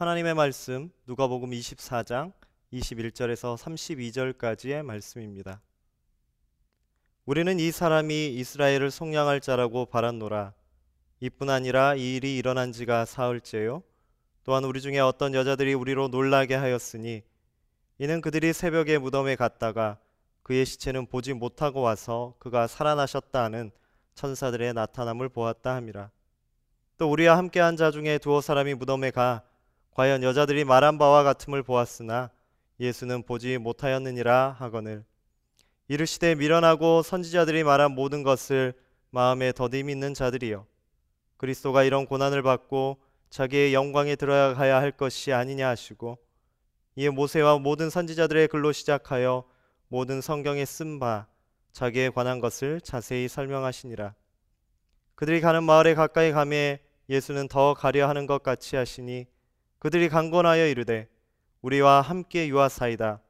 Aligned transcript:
하나님의 0.00 0.32
말씀 0.32 0.90
누가복음 1.06 1.50
24장 1.50 2.32
21절에서 2.72 3.54
32절까지의 3.58 4.82
말씀입니다. 4.82 5.60
우리는 7.26 7.60
이 7.60 7.70
사람이 7.70 8.28
이스라엘을 8.28 8.90
속량할 8.90 9.42
자라고 9.42 9.84
바랐노라. 9.84 10.54
이뿐 11.20 11.50
아니라 11.50 11.96
이 11.96 12.16
일이 12.16 12.38
일어난 12.38 12.72
지가 12.72 13.04
사흘째요. 13.04 13.82
또한 14.42 14.64
우리 14.64 14.80
중에 14.80 15.00
어떤 15.00 15.34
여자들이 15.34 15.74
우리로 15.74 16.08
놀라게 16.08 16.54
하였으니 16.54 17.22
이는 17.98 18.20
그들이 18.22 18.54
새벽에 18.54 18.96
무덤에 18.96 19.36
갔다가 19.36 19.98
그의 20.42 20.64
시체는 20.64 21.08
보지 21.08 21.34
못하고 21.34 21.82
와서 21.82 22.32
그가 22.38 22.68
살아나셨다 22.68 23.44
하는 23.44 23.70
천사들의 24.14 24.72
나타남을 24.72 25.28
보았다 25.28 25.74
함이라. 25.74 26.10
또 26.96 27.10
우리와 27.10 27.36
함께한 27.36 27.76
자 27.76 27.90
중에 27.90 28.16
두어 28.16 28.40
사람이 28.40 28.72
무덤에 28.72 29.10
가 29.10 29.42
과연 30.00 30.22
여자들이 30.22 30.64
말한 30.64 30.96
바와 30.96 31.22
같음을 31.24 31.62
보았으나 31.62 32.30
예수는 32.80 33.22
보지 33.22 33.58
못하였느니라 33.58 34.56
하거늘. 34.58 35.04
이르시되 35.88 36.36
미련하고 36.36 37.02
선지자들이 37.02 37.64
말한 37.64 37.92
모든 37.92 38.22
것을 38.22 38.72
마음에 39.10 39.52
더디 39.52 39.82
믿는 39.82 40.14
자들이여 40.14 40.64
그리스도가 41.36 41.82
이런 41.84 42.06
고난을 42.06 42.42
받고 42.42 42.96
자기의 43.28 43.74
영광에 43.74 44.16
들어가야 44.16 44.80
할 44.80 44.90
것이 44.90 45.34
아니냐 45.34 45.68
하시고 45.68 46.16
이에 46.96 47.10
모세와 47.10 47.58
모든 47.58 47.90
선지자들의 47.90 48.48
글로 48.48 48.72
시작하여 48.72 49.44
모든 49.88 50.22
성경에 50.22 50.64
쓴 50.64 50.98
바 50.98 51.26
자기에 51.72 52.08
관한 52.08 52.40
것을 52.40 52.80
자세히 52.80 53.28
설명하시니라. 53.28 54.14
그들이 55.14 55.42
가는 55.42 55.62
마을에 55.62 55.94
가까이 55.94 56.32
가매 56.32 56.80
예수는 57.10 57.48
더 57.48 57.74
가려 57.74 58.08
하는 58.08 58.24
것 58.24 58.42
같이 58.42 58.76
하시니 58.76 59.26
그들이 59.80 60.10
강권하여 60.10 60.66
이르되 60.68 61.08
우리와 61.62 62.02
함께 62.02 62.48
유하사이다. 62.48 63.22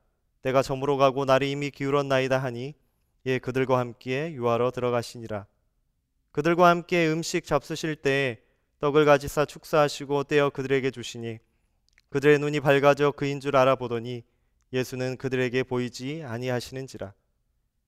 내가 0.42 0.62
저물어 0.62 0.96
가고 0.96 1.24
날이 1.24 1.52
이미 1.52 1.70
기울었나이다 1.70 2.38
하니 2.38 2.74
예 3.26 3.38
그들과 3.38 3.78
함께 3.78 4.32
유하러 4.32 4.72
들어가시니라. 4.72 5.46
그들과 6.32 6.68
함께 6.68 7.08
음식 7.08 7.44
잡수실 7.44 7.94
때에 7.94 8.40
떡을 8.80 9.04
가지사 9.04 9.44
축사하시고 9.44 10.24
떼어 10.24 10.50
그들에게 10.50 10.90
주시니 10.90 11.38
그들의 12.08 12.40
눈이 12.40 12.58
밝아져 12.58 13.12
그인 13.12 13.38
줄 13.38 13.54
알아보더니 13.56 14.24
예수는 14.72 15.18
그들에게 15.18 15.62
보이지 15.62 16.24
아니하시는지라. 16.26 17.14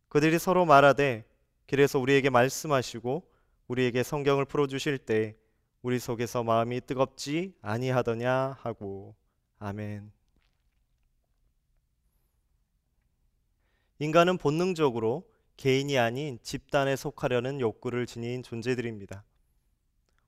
그들이 0.09 0.39
서로 0.39 0.67
말하되 0.67 1.25
길에서 1.67 1.99
우리에게 1.99 2.31
말씀하시고 2.31 3.29
우리에게 3.67 4.05
성경을 4.05 4.45
풀어 4.45 4.69
주실 4.69 4.99
때 4.99 5.35
우리 5.83 5.99
속에서 5.99 6.45
마음이 6.45 6.81
뜨겁지 6.87 7.55
아니하더냐 7.61 8.59
하고 8.61 9.17
아멘. 9.59 10.13
인간은 13.99 14.39
본능적으로 14.39 15.29
개인이 15.57 15.99
아닌 15.99 16.39
집단에 16.43 16.95
속하려는 16.97 17.61
욕구를 17.61 18.07
지닌 18.07 18.43
존재들입니다. 18.43 19.25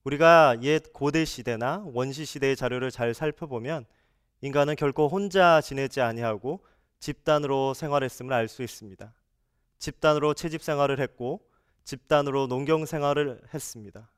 우리가 0.02 0.56
옛 0.62 0.92
고대 0.92 1.24
시대나 1.24 1.84
원시 1.86 2.24
시대의 2.24 2.56
자료를 2.56 2.90
잘 2.90 3.14
살펴보면 3.14 3.86
인간은 4.42 4.76
결코 4.76 5.08
혼자 5.08 5.60
지내지 5.60 6.00
아니하고 6.00 6.64
집단으로 6.98 7.74
생활했음을 7.74 8.32
알 8.32 8.48
수 8.48 8.62
있습니다. 8.62 9.14
집단으로 9.78 10.34
채집 10.34 10.62
생활을 10.62 11.00
했고 11.00 11.48
집단으로 11.84 12.46
농경 12.48 12.86
생활을 12.86 13.40
했습니다. 13.52 14.10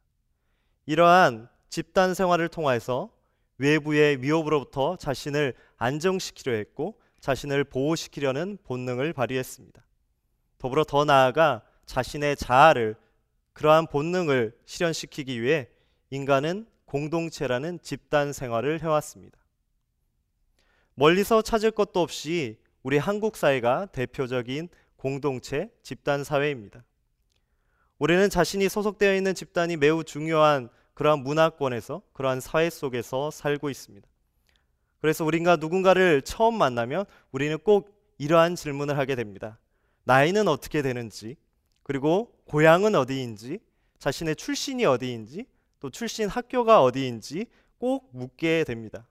이러한 0.87 1.49
집단 1.69 2.15
생활을 2.15 2.49
통해서 2.49 3.11
외부의 3.59 4.23
위협으로부터 4.23 4.97
자신을 4.97 5.55
안정시키려 5.77 6.53
했고 6.53 7.01
자신을 7.21 7.65
보호시키려는 7.65 8.59
본능을 8.65 9.13
발휘했습니다. 9.13 9.85
더불어 10.59 10.85
더 10.85 11.05
나아가 11.05 11.63
자신의 11.87 12.37
자아를 12.37 12.97
그러한 13.53 13.87
본능을 13.87 14.57
실현시키기 14.65 15.43
위해 15.43 15.69
인간은 16.11 16.67
공동체라는 16.85 17.81
집단 17.83 18.33
생활을 18.33 18.81
해왔습니다. 18.81 19.39
멀리서 20.95 21.43
찾을 21.43 21.73
것도 21.73 22.01
없이 22.01 22.59
우리 22.83 22.99
한국 22.99 23.37
사회가 23.37 23.87
대표적인 23.87 24.69
공동체 24.97 25.71
집단 25.83 26.23
사회입니다. 26.23 26.85
우리는 27.99 28.29
자신이 28.29 28.69
소속되어 28.69 29.15
있는 29.15 29.35
집단이 29.35 29.77
매우 29.79 30.05
중요한 30.05 30.69
그러한 30.93 31.21
문화권에서 31.21 32.03
그러한 32.13 32.41
사회 32.41 32.69
속에서 32.69 33.31
살고 33.31 33.71
있습니다. 33.71 34.07
그래서 35.01 35.25
우리가 35.25 35.57
누군가를 35.57 36.23
처음 36.23 36.59
만나면 36.59 37.07
우리는 37.33 37.57
꼭 37.59 37.95
이러한 38.19 38.55
질문을 38.55 38.99
하게 38.99 39.15
됩니다. 39.15 39.59
나이는 40.05 40.47
어떻게 40.47 40.83
되는지, 40.83 41.37
그리고 41.83 42.33
고향은 42.47 42.95
어디인지, 42.95 43.61
자신의 43.99 44.37
출신이 44.37 44.85
어디인지, 44.85 45.47
또 45.81 45.91
출신 45.91 46.29
학교가 46.29 46.83
어디인지 46.83 47.47
꼭 47.79 48.11
묻게 48.13 48.65
됩니다. 48.65 49.07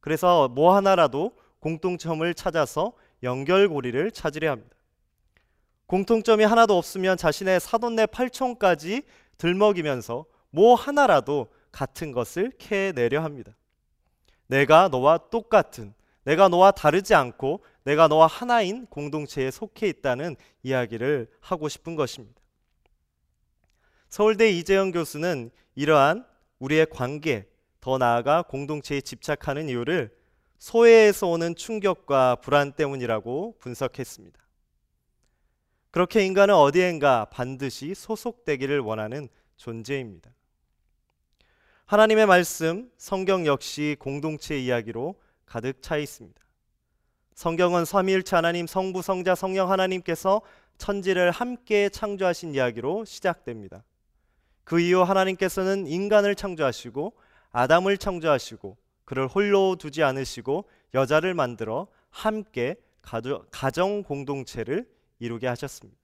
그래서 0.00 0.48
뭐 0.48 0.74
하나라도 0.74 1.32
공통점을 1.60 2.32
찾아서 2.34 2.92
연결고리를 3.22 4.10
찾으려 4.12 4.50
합니다. 4.50 4.76
공통점이 5.90 6.44
하나도 6.44 6.78
없으면 6.78 7.16
자신의 7.16 7.58
사돈네 7.58 8.06
팔촌까지 8.06 9.02
들먹이면서 9.38 10.24
뭐 10.50 10.76
하나라도 10.76 11.48
같은 11.72 12.12
것을 12.12 12.52
캐내려 12.58 13.20
합니다. 13.20 13.56
내가 14.46 14.86
너와 14.86 15.18
똑같은, 15.32 15.92
내가 16.22 16.46
너와 16.46 16.70
다르지 16.70 17.16
않고 17.16 17.64
내가 17.82 18.06
너와 18.06 18.28
하나인 18.28 18.86
공동체에 18.86 19.50
속해 19.50 19.88
있다는 19.88 20.36
이야기를 20.62 21.26
하고 21.40 21.68
싶은 21.68 21.96
것입니다. 21.96 22.40
서울대 24.08 24.48
이재영 24.48 24.92
교수는 24.92 25.50
이러한 25.74 26.24
우리의 26.60 26.86
관계, 26.88 27.48
더 27.80 27.98
나아가 27.98 28.42
공동체에 28.42 29.00
집착하는 29.00 29.68
이유를 29.68 30.16
소외에서 30.56 31.26
오는 31.26 31.56
충격과 31.56 32.36
불안 32.36 32.74
때문이라고 32.74 33.56
분석했습니다. 33.58 34.49
그렇게 35.90 36.24
인간은 36.24 36.54
어디엔가 36.54 37.26
반드시 37.26 37.94
소속되기를 37.94 38.78
원하는 38.80 39.28
존재입니다. 39.56 40.30
하나님의 41.86 42.26
말씀, 42.26 42.88
성경 42.96 43.46
역시 43.46 43.96
공동체 43.98 44.56
이야기로 44.56 45.16
가득 45.44 45.82
차 45.82 45.96
있습니다. 45.96 46.40
성경은 47.34 47.84
삼위일체 47.84 48.36
하나님 48.36 48.68
성부 48.68 49.02
성자 49.02 49.34
성령 49.34 49.70
하나님께서 49.70 50.42
천지를 50.78 51.32
함께 51.32 51.88
창조하신 51.88 52.54
이야기로 52.54 53.04
시작됩니다. 53.04 53.82
그 54.62 54.78
이후 54.78 55.02
하나님께서는 55.02 55.88
인간을 55.88 56.36
창조하시고 56.36 57.14
아담을 57.50 57.98
창조하시고 57.98 58.76
그를 59.04 59.26
홀로 59.26 59.74
두지 59.74 60.04
않으시고 60.04 60.66
여자를 60.94 61.34
만들어 61.34 61.88
함께 62.10 62.76
가정 63.50 64.04
공동체를 64.04 64.86
이루게 65.20 65.46
하셨습니다. 65.46 65.98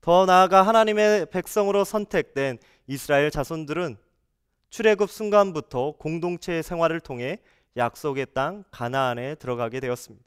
더 0.00 0.26
나아가 0.26 0.62
하나님의 0.62 1.26
백성으로 1.26 1.84
선택된 1.84 2.58
이스라엘 2.86 3.30
자손들은 3.30 3.96
출애굽 4.70 5.10
순간부터 5.10 5.92
공동체 5.98 6.62
생활을 6.62 7.00
통해 7.00 7.38
약속의 7.76 8.28
땅 8.34 8.64
가나안에 8.70 9.34
들어가게 9.36 9.80
되었습니다. 9.80 10.24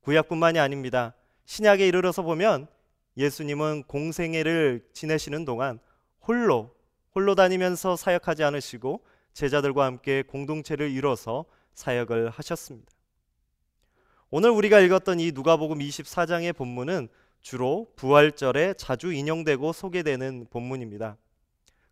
구약뿐만이 0.00 0.58
아닙니다. 0.58 1.14
신약에 1.44 1.86
이르러서 1.86 2.22
보면 2.22 2.66
예수님은 3.16 3.84
공생애를 3.84 4.88
지내시는 4.92 5.44
동안 5.44 5.78
홀로 6.20 6.74
홀로 7.14 7.34
다니면서 7.34 7.96
사역하지 7.96 8.44
않으시고 8.44 9.04
제자들과 9.32 9.84
함께 9.84 10.22
공동체를 10.22 10.90
이뤄서 10.90 11.46
사역을 11.74 12.30
하셨습니다. 12.30 12.95
오늘 14.28 14.50
우리가 14.50 14.80
읽었던 14.80 15.20
이 15.20 15.30
누가복음 15.30 15.78
24장의 15.78 16.52
본문은 16.52 17.08
주로 17.42 17.86
부활절에 17.94 18.74
자주 18.74 19.12
인용되고 19.12 19.72
소개되는 19.72 20.48
본문입니다. 20.50 21.16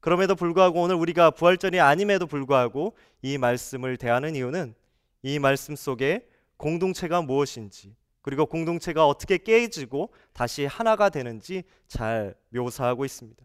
그럼에도 0.01 0.35
불구하고 0.35 0.83
오늘 0.83 0.97
우리가 0.97 1.31
부활절이 1.31 1.79
아님에도 1.79 2.27
불구하고 2.27 2.97
이 3.23 3.39
말씀을 3.39 3.97
대하는 3.99 4.35
이유는 4.35 4.75
이 5.23 5.39
말씀 5.39 5.77
속에 5.77 6.27
공동체가 6.57 7.23
무엇인지 7.23 7.95
그리고 8.21 8.47
공동체가 8.47 9.07
어떻게 9.07 9.39
깨지고 9.39 10.13
다시 10.33 10.67
하나가 10.67 11.11
되는지 11.11 11.63
잘 11.87 12.35
묘사하고 12.49 13.05
있습니다. 13.05 13.45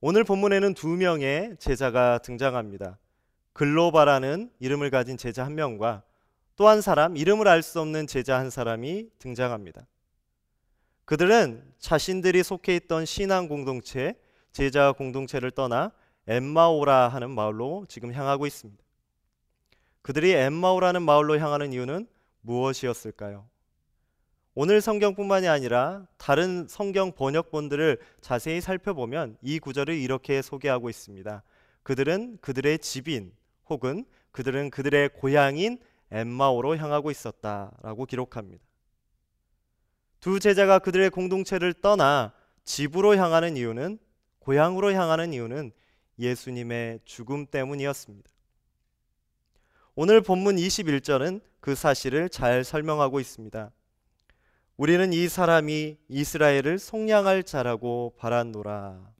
오늘 0.00 0.24
본문에는 0.24 0.74
두 0.74 0.88
명의 0.88 1.54
제자가 1.60 2.18
등장합니다. 2.18 2.98
글로바라는 3.52 4.50
이름을 4.58 4.90
가진 4.90 5.16
제자 5.16 5.44
한 5.44 5.54
명과 5.54 6.02
또 6.58 6.68
한 6.68 6.80
사람 6.80 7.16
이름을 7.16 7.46
알 7.46 7.62
수 7.62 7.80
없는 7.80 8.08
제자 8.08 8.36
한 8.36 8.50
사람이 8.50 9.10
등장합니다. 9.20 9.86
그들은 11.04 11.62
자신들이 11.78 12.42
속해 12.42 12.74
있던 12.74 13.06
신앙 13.06 13.46
공동체 13.46 14.20
제자 14.50 14.90
공동체를 14.90 15.52
떠나 15.52 15.92
엠마오라 16.26 17.10
하는 17.10 17.30
마을로 17.30 17.86
지금 17.88 18.12
향하고 18.12 18.44
있습니다. 18.44 18.82
그들이 20.02 20.32
엠마오라는 20.32 21.02
마을로 21.02 21.38
향하는 21.38 21.72
이유는 21.72 22.08
무엇이었을까요? 22.40 23.48
오늘 24.54 24.80
성경뿐만이 24.80 25.46
아니라 25.46 26.08
다른 26.16 26.66
성경 26.68 27.12
번역본들을 27.12 28.00
자세히 28.20 28.60
살펴보면 28.60 29.36
이 29.42 29.60
구절을 29.60 29.94
이렇게 29.94 30.42
소개하고 30.42 30.90
있습니다. 30.90 31.44
그들은 31.84 32.38
그들의 32.40 32.80
집인 32.80 33.32
혹은 33.68 34.04
그들은 34.32 34.70
그들의 34.70 35.10
고향인 35.10 35.78
엠마오로 36.10 36.76
향하고 36.76 37.10
있었다라고 37.10 38.06
기록합니다. 38.06 38.64
두 40.20 40.40
제자가 40.40 40.78
그들의 40.78 41.10
공동체를 41.10 41.74
떠나 41.74 42.32
집으로 42.64 43.16
향하는 43.16 43.56
이유는 43.56 43.98
고향으로 44.40 44.92
향하는 44.92 45.32
이유는 45.32 45.72
예수님의 46.18 47.00
죽음 47.04 47.46
때문이었습니다. 47.46 48.30
오늘 49.94 50.20
본문 50.20 50.56
21절은 50.56 51.40
그 51.60 51.74
사실을 51.74 52.28
잘 52.28 52.64
설명하고 52.64 53.20
있습니다. 53.20 53.70
우리는 54.76 55.12
이 55.12 55.28
사람이 55.28 55.96
이스라엘을 56.08 56.78
속량할 56.78 57.42
자라고 57.42 58.14
바란노라. 58.16 59.12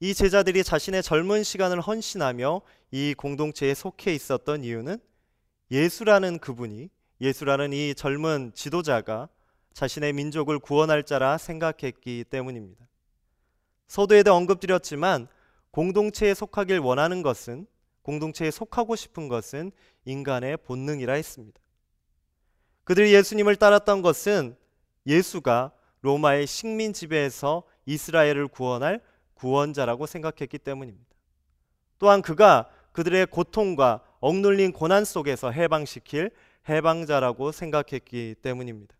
이 0.00 0.14
제자들이 0.14 0.62
자신의 0.62 1.02
젊은 1.02 1.42
시간을 1.42 1.80
헌신하며 1.80 2.60
이 2.90 3.14
공동체에 3.14 3.74
속해 3.74 4.14
있었던 4.14 4.64
이유는 4.64 4.98
예수라는 5.70 6.38
그분이 6.38 6.90
예수라는 7.20 7.72
이 7.72 7.94
젊은 7.94 8.52
지도자가 8.54 9.28
자신의 9.72 10.12
민족을 10.12 10.58
구원할 10.58 11.04
자라 11.04 11.38
생각했기 11.38 12.24
때문입니다. 12.28 12.88
서두에도 13.86 14.34
언급드렸지만 14.34 15.28
공동체에 15.70 16.34
속하길 16.34 16.78
원하는 16.78 17.22
것은 17.22 17.66
공동체에 18.02 18.50
속하고 18.50 18.96
싶은 18.96 19.28
것은 19.28 19.70
인간의 20.04 20.56
본능이라 20.58 21.12
했습니다. 21.12 21.60
그들이 22.84 23.14
예수님을 23.14 23.56
따랐던 23.56 24.02
것은 24.02 24.56
예수가 25.06 25.72
로마의 26.00 26.46
식민 26.46 26.92
지배에서 26.92 27.62
이스라엘을 27.86 28.48
구원할 28.48 29.00
구원자라고 29.34 30.06
생각했기 30.06 30.58
때문입니다. 30.58 31.14
또한 31.98 32.22
그가 32.22 32.70
그들의 32.92 33.26
고통과 33.26 34.02
억눌린 34.20 34.72
고난 34.72 35.04
속에서 35.04 35.50
해방시킬 35.50 36.30
해방자라고 36.68 37.52
생각했기 37.52 38.36
때문입니다. 38.42 38.94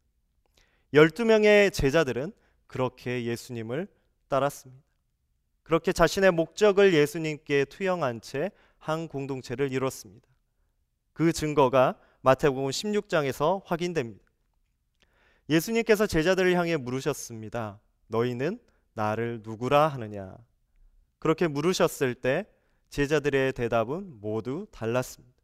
12명의 0.95 1.73
제자들은 1.73 2.33
그렇게 2.67 3.25
예수님을 3.25 3.89
따랐습니다. 4.29 4.83
그렇게 5.63 5.93
자신의 5.93 6.33
목적을 6.33 6.95
예수님께 6.95 7.67
투영한 7.67 8.21
채 8.21 8.51
한 8.81 9.09
공동체를 9.09 9.73
이뤘습니다. 9.73 10.27
그 11.13 11.33
증거가 11.33 11.97
마태복음 12.23 12.71
16장에서 12.71 13.63
확인됩니다. 13.65 14.25
예수님께서 15.49 16.07
제자들을 16.07 16.55
향해 16.55 16.77
물으셨습니다. 16.77 17.81
너희는 18.09 18.59
나를 18.95 19.41
누구라 19.43 19.89
하느냐? 19.89 20.37
그렇게 21.19 21.47
물으셨을 21.47 22.15
때 22.15 22.47
제자들의 22.91 23.53
대답은 23.53 24.21
모두 24.21 24.67
달랐습니다. 24.73 25.35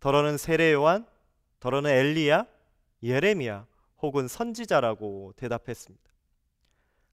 더러는 0.00 0.36
세례 0.36 0.72
요한, 0.72 1.06
더러는 1.60 1.90
엘리야, 1.90 2.46
예레미야 3.02 3.66
혹은 4.02 4.28
선지자라고 4.28 5.32
대답했습니다. 5.36 6.12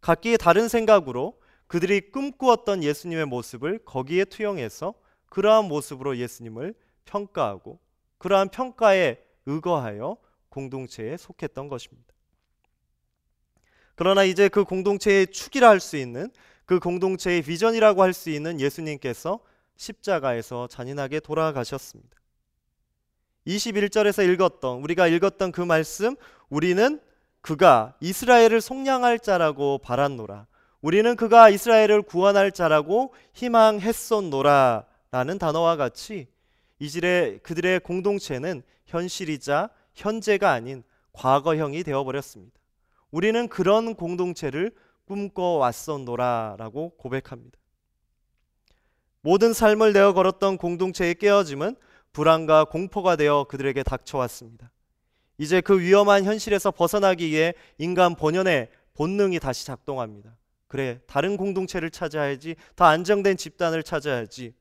각기 0.02 0.38
다른 0.38 0.68
생각으로 0.68 1.40
그들이 1.68 2.12
꿈꾸었던 2.12 2.84
예수님의 2.84 3.26
모습을 3.26 3.80
거기에 3.86 4.26
투영해서 4.26 4.94
그러한 5.28 5.66
모습으로 5.66 6.18
예수님을 6.18 6.74
평가하고 7.06 7.80
그러한 8.18 8.50
평가에 8.50 9.24
의거하여 9.46 10.18
공동체에 10.50 11.16
속했던 11.16 11.68
것입니다. 11.70 12.14
그러나 13.96 14.24
이제 14.24 14.50
그 14.50 14.64
공동체의 14.64 15.28
축이라 15.28 15.70
할 15.70 15.80
수 15.80 15.98
있는 15.98 16.32
그 16.70 16.78
공동체의 16.78 17.42
비전이라고 17.42 18.04
할 18.04 18.14
수 18.14 18.30
있는 18.30 18.60
예수님께서 18.60 19.40
십자가에서 19.76 20.68
잔인하게 20.68 21.20
돌아가셨습니다. 21.20 22.16
21절에서 23.48 24.32
읽었던 24.32 24.84
우리가 24.84 25.08
읽었던 25.08 25.52
그 25.52 25.62
말씀 25.62 26.16
우리는 26.48 27.00
그가 27.42 27.96
이스라엘을 28.02 28.62
속량할 28.62 29.18
자라고 29.18 29.80
바란노라. 29.80 30.46
우리는 30.82 31.16
그가 31.16 31.50
이스라엘을 31.50 32.04
구원할 32.04 32.52
자라고 32.52 33.16
희망했었노라 33.34 34.86
라는 35.10 35.40
단어와 35.40 35.76
같이 35.76 36.28
이질의 36.78 37.40
그들의 37.40 37.80
공동체는 37.80 38.62
현실이자 38.86 39.72
현재가 39.96 40.52
아닌 40.52 40.84
과거형이 41.14 41.84
되어버렸습니다. 41.84 42.60
우리는 43.10 43.48
그런 43.48 43.96
공동체를 43.96 44.72
꿈꿔왔었노라라고 45.10 46.92
고백합니다. 46.92 47.60
모든 49.22 49.52
삶을 49.52 49.92
내어 49.92 50.14
걸었던 50.14 50.58
공동체의 50.58 51.16
깨어짐은 51.16 51.76
불안과 52.14 52.64
공포가 52.64 53.16
되어 53.16 53.44
그들에게 53.44 53.84
닥쳐왔습니다. 53.84 54.72
이제 55.38 55.62
그 55.62 55.80
위험한 55.80 56.24
현실에서 56.24 56.72
벗어나기 56.72 57.28
위해 57.28 57.54
인간 57.78 58.16
본연의 58.16 58.70
본능이 58.94 59.40
다시 59.40 59.66
작동합니다. 59.66 60.38
그래, 60.68 61.00
다른 61.08 61.36
공동체를 61.36 61.90
찾아야지, 61.90 62.56
더 62.76 62.86
안정된 62.86 63.38
집단을 63.38 63.82
찾아야지. 63.84 64.54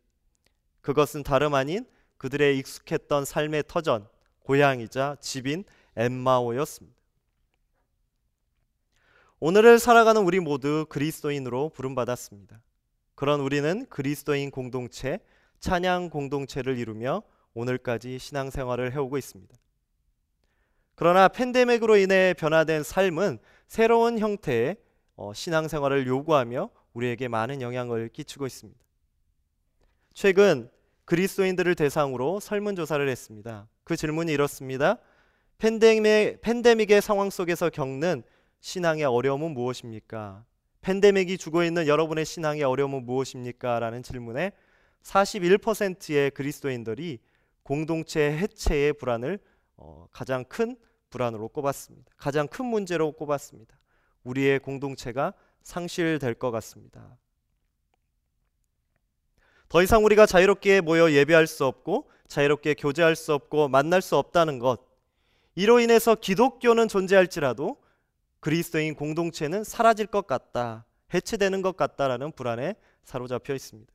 그것은 0.80 1.22
다름 1.22 1.54
아닌 1.54 1.84
그들의 2.16 2.58
익숙했던 2.58 3.24
삶의 3.24 3.64
터전, 3.68 4.08
고향이자 4.40 5.16
집인 5.20 5.64
엠마오였습니다. 5.96 6.97
오늘을 9.40 9.78
살아가는 9.78 10.20
우리 10.22 10.40
모두 10.40 10.84
그리스도인으로 10.88 11.68
부름받았습니다. 11.68 12.60
그런 13.14 13.40
우리는 13.40 13.86
그리스도인 13.88 14.50
공동체, 14.50 15.20
찬양 15.60 16.10
공동체를 16.10 16.76
이루며 16.76 17.22
오늘까지 17.54 18.18
신앙생활을 18.18 18.92
해오고 18.92 19.16
있습니다. 19.16 19.54
그러나 20.96 21.28
팬데믹으로 21.28 21.96
인해 21.96 22.34
변화된 22.36 22.82
삶은 22.82 23.38
새로운 23.68 24.18
형태의 24.18 24.76
어, 25.14 25.32
신앙생활을 25.32 26.08
요구하며 26.08 26.70
우리에게 26.92 27.28
많은 27.28 27.62
영향을 27.62 28.08
끼치고 28.08 28.44
있습니다. 28.44 28.80
최근 30.14 30.68
그리스도인들을 31.04 31.76
대상으로 31.76 32.40
설문조사를 32.40 33.08
했습니다. 33.08 33.68
그 33.84 33.94
질문이 33.96 34.32
이렇습니다. 34.32 34.98
팬데믹, 35.58 36.40
팬데믹의 36.40 37.00
상황 37.02 37.30
속에서 37.30 37.70
겪는 37.70 38.24
신앙의 38.60 39.04
어려움은 39.04 39.52
무엇입니까? 39.52 40.44
팬데믹이 40.80 41.38
주고 41.38 41.62
있는 41.62 41.86
여러분의 41.86 42.24
신앙의 42.24 42.62
어려움은 42.62 43.04
무엇입니까? 43.04 43.78
라는 43.80 44.02
질문에 44.02 44.52
41%의 45.02 46.30
그리스도인들이 46.32 47.18
공동체 47.62 48.20
해체의 48.20 48.94
불안을 48.94 49.38
어, 49.76 50.06
가장 50.10 50.44
큰 50.44 50.76
불안으로 51.10 51.48
꼽았습니다. 51.48 52.12
가장 52.16 52.48
큰 52.48 52.66
문제로 52.66 53.12
꼽았습니다. 53.12 53.78
우리의 54.24 54.58
공동체가 54.58 55.32
상실될 55.62 56.34
것 56.34 56.50
같습니다. 56.50 57.16
더 59.68 59.82
이상 59.82 60.04
우리가 60.04 60.26
자유롭게 60.26 60.80
모여 60.80 61.12
예배할 61.12 61.46
수 61.46 61.66
없고 61.66 62.10
자유롭게 62.26 62.74
교제할 62.74 63.16
수 63.16 63.34
없고 63.34 63.68
만날 63.68 64.00
수 64.02 64.16
없다는 64.16 64.58
것. 64.58 64.80
이로 65.54 65.80
인해서 65.80 66.14
기독교는 66.14 66.88
존재할지라도 66.88 67.76
그리스도인 68.40 68.94
공동체는 68.94 69.64
사라질 69.64 70.06
것 70.06 70.26
같다. 70.26 70.84
해체되는 71.12 71.62
것 71.62 71.76
같다라는 71.76 72.32
불안에 72.32 72.74
사로잡혀 73.04 73.54
있습니다. 73.54 73.92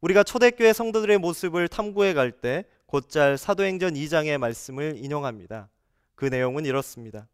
우리가 0.00 0.22
초대교회 0.22 0.72
성도들의 0.72 1.18
모습을 1.18 1.68
탐구해 1.68 2.14
갈 2.14 2.32
때 2.32 2.64
곧잘 2.86 3.36
사도행전 3.36 3.94
2장의 3.94 4.38
말씀을 4.38 4.96
인용합니다. 5.02 5.68
그 6.14 6.26
내용은 6.26 6.64
이렇습니다. 6.64 7.28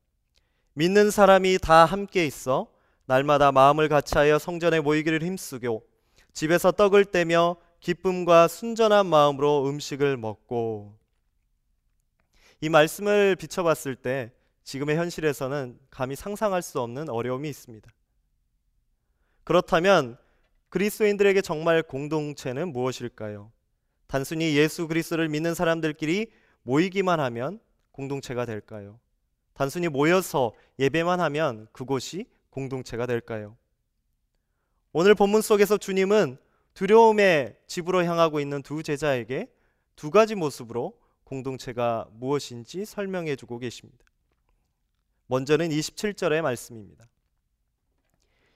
믿는 0.75 1.11
사람이 1.11 1.59
다 1.61 1.85
함께 1.85 2.26
있어 2.26 2.68
날마다 3.04 3.52
마음을 3.52 3.88
같이하여 3.88 4.38
성전에 4.38 4.80
모이기를 4.80 5.23
힘쓰고 5.23 5.87
집에서 6.32 6.73
떡을 6.73 7.06
떼며 7.06 7.56
기쁨과 7.80 8.49
순전한 8.49 9.06
마음으로 9.06 9.68
음식을 9.68 10.16
먹고 10.16 10.97
이 12.61 12.68
말씀을 12.68 13.37
비춰봤을 13.37 13.97
때 13.97 14.32
지금의 14.64 14.97
현실에서는 14.97 15.78
감히 15.90 16.16
상상할 16.16 16.62
수 16.62 16.81
없는 16.81 17.09
어려움이 17.09 17.49
있습니다. 17.49 17.90
그렇다면 19.45 20.16
그리스도인들에게 20.69 21.40
정말 21.42 21.83
공동체는 21.83 22.73
무엇일까요? 22.73 23.52
단순히 24.07 24.57
예수 24.57 24.88
그리스도를 24.88 25.28
믿는 25.28 25.54
사람들끼리 25.54 26.31
모이기만 26.62 27.19
하면 27.21 27.61
공동체가 27.90 28.47
될까요? 28.47 28.99
단순히 29.54 29.88
모여서 29.88 30.52
예배만 30.78 31.21
하면 31.21 31.66
그곳이 31.73 32.26
공동체가 32.50 33.07
될까요? 33.07 33.57
오늘 34.92 35.14
본문 35.14 35.42
속에서 35.42 35.76
주님은 35.76 36.38
두려움의 36.75 37.57
집으로 37.66 38.04
향하고 38.04 38.40
있는 38.40 38.62
두 38.62 38.83
제자에게 38.83 39.50
두 39.97 40.11
가지 40.11 40.35
모습으로 40.35 40.99
공동체가 41.25 42.07
무엇인지 42.12 42.85
설명해 42.85 43.37
주고 43.37 43.59
계십니다. 43.59 44.04
먼저는 45.26 45.69
27절의 45.71 46.43
말씀입니다. 46.43 47.07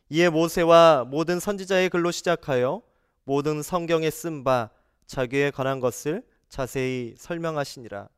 이에 0.09 0.29
모세와 0.29 1.05
모든 1.05 1.41
선지자의 1.41 1.91
글로 1.91 2.11
시작하여 2.11 2.83
모든 3.25 3.63
성경에 3.63 4.11
쓴 4.11 4.45
바 4.45 4.71
자기에 5.07 5.51
관한 5.51 5.81
것을 5.81 6.23
자세히 6.49 7.15
설명하시니라. 7.19 8.09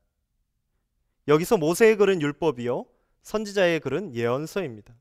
여기서 1.28 1.57
모세의 1.57 1.97
글은 1.97 2.21
율법이요 2.21 2.87
선지자의 3.23 3.81
글은 3.81 4.14
예언서입니다. 4.14 4.95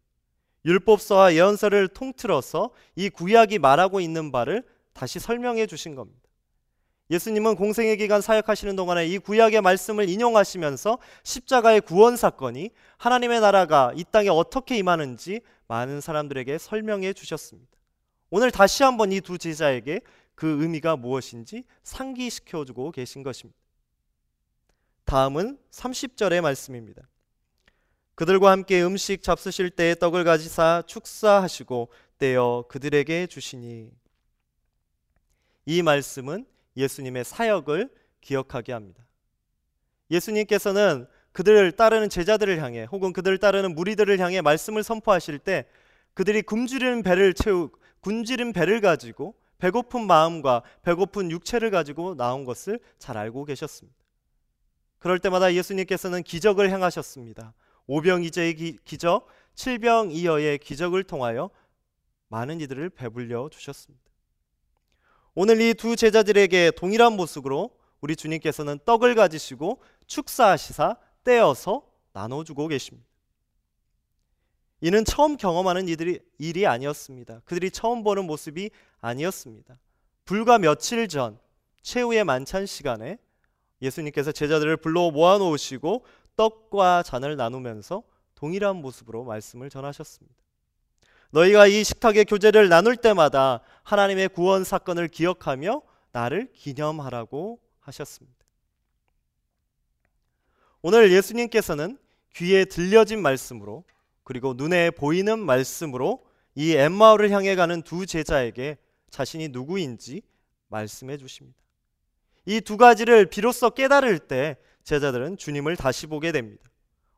율법서와 0.66 1.36
예언서를 1.36 1.88
통틀어서 1.88 2.72
이 2.96 3.10
구약이 3.10 3.60
말하고 3.60 4.02
있는 4.02 4.32
바를 4.32 4.64
다시 4.94 5.20
설명해 5.20 5.68
주신 5.68 5.96
겁니다. 5.96 6.27
예수님은 7.10 7.56
공생의 7.56 7.98
기간 7.98 8.22
사역하시는 8.22 8.76
동안에 8.76 9.08
이 9.08 9.18
구약의 9.18 9.62
말씀을 9.62 10.10
인용하시면서 10.10 10.98
십자가의 11.24 11.82
구원 11.82 12.18
사건이 12.18 12.72
하나님의 12.98 13.40
나라가 13.40 13.94
이 13.96 14.04
땅에 14.04 14.30
어떻게 14.30 14.78
임하는지 14.78 15.42
많은 15.68 16.02
사람들에게 16.02 16.58
설명해 16.58 17.14
주셨습니다. 17.14 17.72
오늘 18.30 18.52
다시 18.52 18.84
한번 18.84 19.12
이 19.14 19.22
두 19.22 19.38
제자에게 19.38 20.02
그 20.36 20.62
의미가 20.62 20.98
무엇인지 20.98 21.64
상기시켜 21.84 22.66
주고 22.66 22.92
계신 22.92 23.24
것입니다. 23.24 23.58
다음은 25.06 25.58
30절의 25.72 26.42
말씀입니다. 26.42 27.04
그들과 28.16 28.52
함께 28.52 28.84
음식 28.84 29.24
잡수실 29.24 29.70
때 29.70 29.96
떡을 29.96 30.26
가지사 30.26 30.84
축사하시고 30.86 31.90
떼어 32.18 32.66
그들에게 32.68 33.28
주시니 33.28 33.92
이 35.66 35.82
말씀은 35.82 36.46
예수님의 36.78 37.26
사역을 37.26 37.90
기억하게 38.22 38.74
합니다. 38.74 39.06
예수님께서는 40.10 41.08
그들을 41.34 41.72
따르는 41.74 42.10
제자들을 42.10 42.62
향해 42.62 42.88
혹은 42.92 43.14
그들을 43.14 43.38
따르는 43.38 43.76
무리들을 43.76 44.20
향해 44.20 44.42
말씀을 44.42 44.84
선포하실 44.84 45.40
때 45.40 45.66
그들이 46.14 46.42
굶주리는 46.42 47.04
배를 47.04 47.34
채우 47.34 47.70
굶주린 48.00 48.54
배를 48.54 48.82
가지고 48.82 49.36
배고픈 49.60 50.08
마음과 50.08 50.64
배고픈 50.84 51.30
육체를 51.32 51.72
가지고 51.72 52.16
나온 52.16 52.46
것을 52.46 52.80
잘 52.98 53.18
알고 53.18 53.46
계셨습니다. 53.46 53.98
그럴 55.00 55.20
때마다 55.20 55.54
예수님께서는 55.54 56.24
기적을 56.24 56.70
행하셨습니다. 56.72 57.54
오병이제의 57.86 58.56
기 58.84 58.98
적, 58.98 59.28
칠병이어의 59.56 60.60
기적을 60.60 61.04
통하여 61.04 61.50
많은 62.30 62.62
이들을 62.62 62.90
배불려 62.90 63.50
주셨습니다. 63.50 64.07
오늘 65.40 65.62
이 65.62 65.76
두 65.76 65.96
제자들에게 65.96 66.72
동일한 66.72 67.14
모습으로 67.14 67.70
우리 68.02 68.16
주님께서는 68.16 68.80
떡을 68.86 69.14
가지시고 69.14 69.80
축사하시사 70.08 70.98
떼어서 71.24 71.84
나눠주고 72.12 72.68
계십니다. 72.68 73.08
이는 74.82 75.06
처음 75.06 75.38
경험하는 75.38 75.90
이들이 75.90 76.22
일이 76.40 76.66
아니었습니다. 76.66 77.42
그들이 77.46 77.70
처음 77.70 78.04
보는 78.04 78.26
모습이 78.26 78.72
아니었습니다. 79.00 79.78
불과 80.26 80.58
며칠 80.58 81.08
전 81.08 81.38
최후의 81.84 82.24
만찬 82.24 82.66
시간에 82.66 83.20
예수님께서 83.84 84.32
제자들을 84.32 84.78
불러 84.78 85.12
모아놓으시고 85.12 86.04
떡과 86.36 87.04
잔을 87.04 87.38
나누면서 87.38 88.02
동일한 88.34 88.78
모습으로 88.78 89.24
말씀을 89.24 89.70
전하셨습니다. 89.70 90.47
너희가 91.32 91.68
이 91.68 91.84
식탁의 91.84 92.26
교제를 92.26 92.70
나눌 92.70 92.96
때마다 92.96 93.62
하나님의 93.84 94.30
구원 94.30 94.64
사건을 94.64 95.08
기억하며 95.08 95.82
나를 96.12 96.52
기념하라고 96.54 97.60
하셨습니다. 97.80 98.38
오늘 100.82 101.12
예수님께서는 101.12 101.98
귀에 102.36 102.66
들려진 102.66 103.22
말씀으로 103.22 103.84
그리고 104.24 104.54
눈에 104.56 104.92
보이는 104.92 105.40
말씀으로 105.40 106.24
이 106.56 106.74
엠마오를 106.74 107.32
향해 107.32 107.56
가는 107.56 107.82
두 107.82 108.06
제자에게 108.06 108.78
자신이 109.10 109.50
누구인지 109.50 110.22
말씀해 110.70 111.18
주십니다. 111.18 111.58
이 112.46 112.62
두 112.62 112.78
가지를 112.78 113.26
비로소 113.26 113.70
깨달을 113.70 114.20
때 114.20 114.58
제자들은 114.84 115.38
주님을 115.38 115.76
다시 115.76 116.08
보게 116.08 116.32
됩니다. 116.32 116.64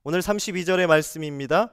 오늘 0.03 0.21
32절의 0.21 0.87
말씀입니다. 0.87 1.71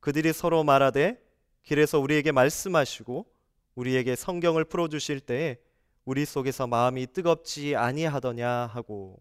그들이 0.00 0.32
서로 0.32 0.62
말하되 0.62 1.20
길에서 1.62 1.98
우리에게 1.98 2.32
말씀하시고 2.32 3.26
우리에게 3.74 4.16
성경을 4.16 4.64
풀어 4.64 4.88
주실 4.88 5.20
때에 5.20 5.58
우리 6.04 6.24
속에서 6.24 6.66
마음이 6.66 7.06
뜨겁지 7.12 7.76
아니하더냐 7.76 8.48
하고 8.48 9.20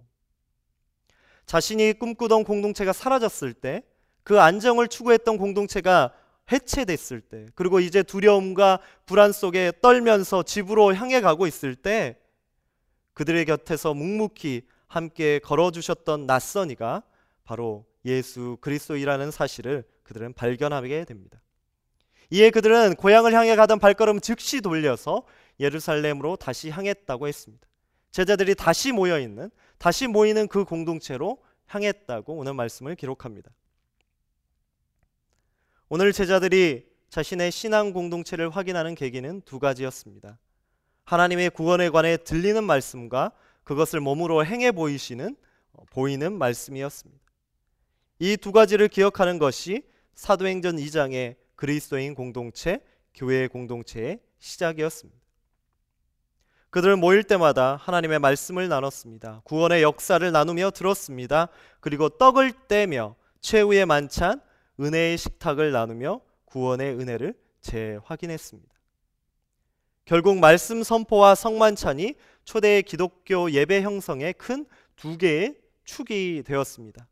자신이 1.46 1.94
꿈꾸던 1.94 2.44
공동체가 2.44 2.94
사라졌을 2.94 3.54
때 3.54 3.84
그 4.24 4.40
안정을 4.40 4.88
추구했던 4.88 5.38
공동체가 5.38 6.14
해체됐을 6.52 7.22
때 7.22 7.48
그리고 7.56 7.80
이제 7.80 8.04
두려움과 8.04 8.80
불안 9.06 9.32
속에 9.32 9.72
떨면서 9.82 10.44
집으로 10.44 10.94
향해 10.96 11.22
가고 11.22 11.48
있을 11.48 11.76
때 11.76 12.18
그들의 13.14 13.46
곁에서 13.46 13.94
묵묵히 13.94 14.68
함께 14.88 15.40
걸어 15.40 15.72
주셨던 15.72 16.26
낯선이가 16.26 17.04
바로 17.44 17.86
예수 18.06 18.58
그리스도이라는 18.62 19.32
사실을 19.32 19.84
그들은 20.04 20.34
발견하게 20.34 21.06
됩니다. 21.06 21.42
이에 22.32 22.50
그들은 22.50 22.96
고향을 22.96 23.34
향해 23.34 23.56
가던 23.56 23.80
발걸음 23.80 24.22
즉시 24.22 24.62
돌려서 24.62 25.24
예루살렘으로 25.60 26.38
다시 26.38 26.70
향했다고 26.70 27.28
했습니다. 27.28 27.68
제자들이 28.12 28.56
다시 28.56 28.92
모여 28.92 29.20
있는 29.20 29.52
다시 29.78 30.08
모이는 30.08 30.48
그 30.48 30.64
공동체로 30.64 31.44
향했다고 31.68 32.34
오늘 32.34 32.54
말씀을 32.54 32.96
기록합니다. 32.96 33.52
오늘 35.90 36.14
제자들이 36.14 36.90
자신의 37.10 37.52
신앙 37.52 37.92
공동체를 37.92 38.50
확인하는 38.50 38.96
계기는 38.96 39.42
두 39.42 39.60
가지였습니다. 39.60 40.40
하나님의 41.04 41.50
구원에 41.50 41.90
관해 41.90 42.16
들리는 42.16 42.64
말씀과 42.64 43.34
그것을 43.66 44.00
몸으로 44.00 44.46
행해 44.46 44.72
보이시는 44.72 45.36
보이는 45.90 46.32
말씀이었습니다. 46.32 47.22
이 48.20 48.38
두 48.38 48.54
가지를 48.54 48.88
기억하는 48.88 49.38
것이 49.40 49.84
사도행전 50.16 50.78
2장의 50.78 51.36
그리스도인 51.62 52.16
공동체, 52.16 52.80
교회의 53.14 53.48
공동체의 53.48 54.20
시작이었습니다. 54.40 55.22
그들은 56.72 56.98
모일 57.00 57.22
때마다 57.22 57.76
하나님의 57.76 58.18
말씀을 58.18 58.68
나눴습니다. 58.68 59.44
구원의 59.44 59.84
역사를 59.84 60.32
나누며 60.32 60.72
들었습니다. 60.72 61.50
그리고 61.80 62.10
떡을 62.10 62.54
떼며 62.68 63.16
최후의 63.42 63.86
만찬, 63.86 64.42
은혜의 64.80 65.20
식탁을 65.20 65.72
나누며 65.72 66.22
구원의 66.46 66.96
은혜를 66.96 67.36
재확인했습니다. 67.62 68.74
결국 70.06 70.40
말씀 70.40 70.82
선포와 70.82 71.36
성만찬이 71.36 72.16
초대 72.44 72.82
기독교 72.82 73.52
예배 73.52 73.84
형성의 73.84 74.34
큰 74.34 74.66
두 74.96 75.16
개의 75.16 75.56
축이 75.84 76.42
되었습니다. 76.44 77.08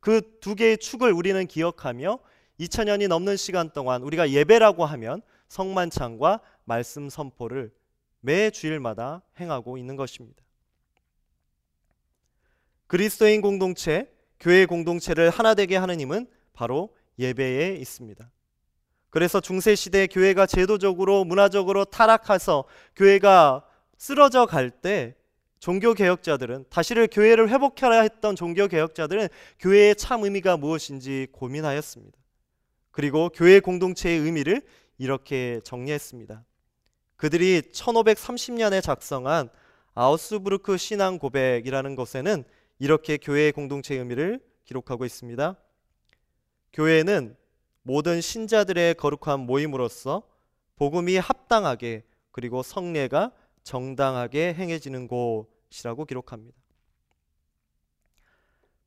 그 0.00 0.22
두 0.40 0.54
개의 0.54 0.78
축을 0.78 1.12
우리는 1.12 1.46
기억하며 1.46 2.18
2000년이 2.60 3.08
넘는 3.08 3.36
시간 3.36 3.70
동안 3.70 4.02
우리가 4.02 4.30
예배라고 4.30 4.84
하면 4.84 5.22
성만찬과 5.48 6.40
말씀 6.64 7.08
선포를 7.08 7.72
매 8.20 8.50
주일마다 8.50 9.22
행하고 9.40 9.78
있는 9.78 9.96
것입니다. 9.96 10.42
그리스도인 12.86 13.40
공동체, 13.40 14.12
교회 14.38 14.66
공동체를 14.66 15.30
하나 15.30 15.54
되게 15.54 15.76
하는 15.76 16.00
힘은 16.00 16.26
바로 16.52 16.94
예배에 17.18 17.76
있습니다. 17.76 18.30
그래서 19.08 19.40
중세 19.40 19.74
시대 19.74 20.06
교회가 20.06 20.46
제도적으로 20.46 21.24
문화적으로 21.24 21.84
타락해서 21.84 22.64
교회가 22.94 23.64
쓰러져 23.96 24.46
갈 24.46 24.70
때 24.70 25.14
종교 25.58 25.92
개혁자들은 25.92 26.66
다시를 26.70 27.08
교회를 27.10 27.50
회복하려 27.50 28.00
했던 28.02 28.34
종교 28.34 28.66
개혁자들은 28.66 29.28
교회의 29.58 29.94
참 29.96 30.24
의미가 30.24 30.56
무엇인지 30.56 31.28
고민하였습니다. 31.32 32.19
그리고 32.90 33.28
교회 33.28 33.60
공동체의 33.60 34.18
의미를 34.18 34.62
이렇게 34.98 35.60
정리했습니다. 35.64 36.44
그들이 37.16 37.62
1530년에 37.72 38.82
작성한 38.82 39.48
아우스부르크 39.94 40.76
신앙 40.76 41.18
고백이라는 41.18 41.94
것에는 41.94 42.44
이렇게 42.78 43.16
교회의 43.16 43.52
공동체의 43.52 44.00
의미를 44.00 44.40
기록하고 44.64 45.04
있습니다. 45.04 45.56
교회는 46.72 47.36
모든 47.82 48.20
신자들의 48.20 48.94
거룩한 48.94 49.40
모임으로서 49.40 50.22
복음이 50.76 51.16
합당하게 51.16 52.04
그리고 52.30 52.62
성례가 52.62 53.32
정당하게 53.64 54.54
행해지는 54.54 55.08
곳이라고 55.08 56.04
기록합니다. 56.04 56.58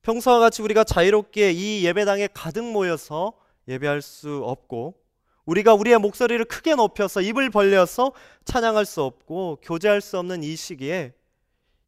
평소와 0.02 0.40
같이 0.40 0.62
우리가 0.62 0.84
자유롭게 0.84 1.52
이 1.52 1.86
예배당에 1.86 2.30
가득 2.34 2.64
모여서 2.64 3.34
예배할 3.68 4.02
수 4.02 4.44
없고 4.44 5.02
우리가 5.46 5.74
우리의 5.74 6.00
목소리를 6.00 6.44
크게 6.46 6.76
높여서 6.76 7.22
입을 7.22 7.50
벌려서 7.50 8.14
찬양할 8.46 8.86
수 8.86 9.04
없고 9.04 9.60
교제할 9.62 10.02
수 10.02 10.18
없는 10.18 10.44
이 10.44 10.56
시기에 10.56 11.14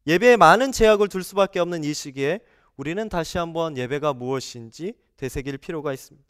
예배에 0.06 0.36
많은 0.36 0.72
제약을 0.72 1.08
둘 1.08 1.22
수밖에 1.22 1.58
없는 1.58 1.82
이 1.84 1.92
시기에 1.94 2.40
우리는 2.76 3.08
다시 3.08 3.38
한번 3.38 3.76
예배가 3.76 4.12
무엇인지 4.12 4.94
되새길 5.16 5.58
필요가 5.58 5.92
있습니다. 5.92 6.26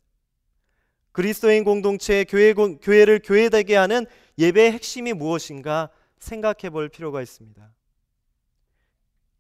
그리스도인 1.13 1.65
공동체의 1.65 2.27
교회, 2.27 2.53
교회를 2.53 3.21
교회되게 3.25 3.75
하는 3.75 4.07
예배의 4.39 4.73
핵심이 4.73 5.13
무엇인가 5.13 5.91
생각해 6.19 6.71
볼 6.71 6.89
필요가 6.89 7.23
있습니다. 7.23 7.73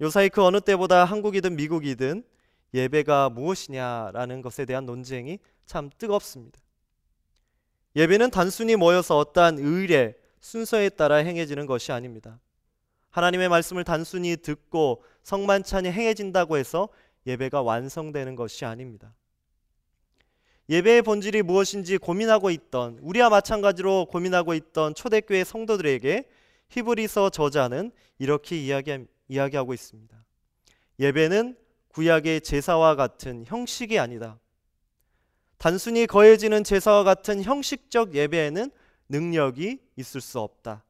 요사이 0.00 0.28
그 0.28 0.42
어느 0.42 0.60
때보다 0.60 1.04
한국이든 1.04 1.56
미국이든 1.56 2.24
예배가 2.74 3.30
무엇이냐라는 3.30 4.42
것에 4.42 4.64
대한 4.64 4.84
논쟁이 4.84 5.38
참 5.66 5.90
뜨겁습니다. 5.98 6.58
예배는 7.94 8.30
단순히 8.30 8.76
모여서 8.76 9.18
어떠한 9.18 9.58
의례, 9.58 10.14
순서에 10.40 10.90
따라 10.90 11.16
행해지는 11.16 11.66
것이 11.66 11.92
아닙니다. 11.92 12.40
하나님의 13.10 13.48
말씀을 13.48 13.84
단순히 13.84 14.36
듣고 14.36 15.02
성만찬이 15.22 15.90
행해진다고 15.90 16.56
해서 16.56 16.88
예배가 17.26 17.62
완성되는 17.62 18.36
것이 18.36 18.64
아닙니다. 18.64 19.14
예배의 20.68 21.02
본질이 21.02 21.42
무엇인지 21.42 21.98
고민하고 21.98 22.50
있던 22.50 22.98
우리와 23.00 23.30
마찬가지로 23.30 24.06
고민하고 24.06 24.54
있던 24.54 24.94
초대교회 24.94 25.44
성도들에게 25.44 26.28
히브리서 26.68 27.30
저자는 27.30 27.92
이렇게 28.18 28.60
이야기, 28.60 29.06
이야기하고 29.28 29.72
있습니다. 29.74 30.24
예배는 30.98 31.56
구약의 31.88 32.42
제사와 32.42 32.96
같은 32.96 33.44
형식이 33.46 33.98
아니다. 33.98 34.38
단순히 35.58 36.06
거해지는 36.06 36.64
제사와 36.64 37.04
같은 37.04 37.42
형식적 37.42 38.14
예배에는 38.14 38.70
능력이 39.08 39.78
있을 39.96 40.20
수 40.20 40.40
없다. 40.40 40.84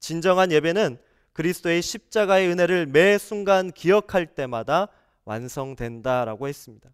진정한 0.00 0.52
예배는 0.52 0.98
그리스도의 1.32 1.82
십자가의 1.82 2.48
은혜를 2.48 2.86
매 2.86 3.18
순간 3.18 3.70
기억할 3.72 4.26
때마다 4.26 4.88
완성된다라고 5.24 6.48
했습니다. 6.48 6.90